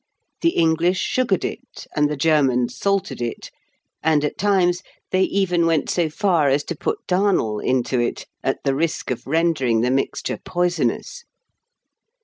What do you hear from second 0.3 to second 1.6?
The English sugared